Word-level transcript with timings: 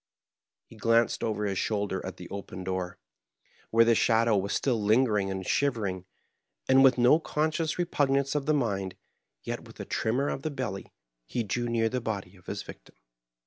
He 0.65 0.75
glanced 0.75 1.23
over 1.23 1.45
his 1.45 1.59
shoulder 1.59 2.03
at 2.03 2.17
the 2.17 2.27
open 2.31 2.63
door, 2.63 2.97
where 3.69 3.85
the 3.85 3.93
shadow 3.93 4.35
was 4.35 4.51
still 4.51 4.81
lingering 4.83 5.29
and 5.29 5.43
shiyering; 5.45 6.05
and 6.67 6.83
with 6.83 6.97
no 6.97 7.19
conscious 7.19 7.77
repugnance 7.77 8.33
of 8.33 8.47
the 8.47 8.55
mind, 8.55 8.95
yet 9.43 9.63
with 9.65 9.79
a 9.79 9.85
tremor 9.85 10.27
of 10.29 10.41
the 10.41 10.49
belly, 10.49 10.91
he 11.27 11.43
drew 11.43 11.69
near 11.69 11.87
the 11.87 12.01
body 12.01 12.35
of 12.35 12.47
his 12.47 12.63
victim. 12.63 12.95